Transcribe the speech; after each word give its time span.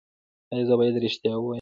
ایا 0.51 0.63
زه 0.67 0.73
باید 0.79 0.95
ریښتیا 1.03 1.33
ووایم؟ 1.35 1.49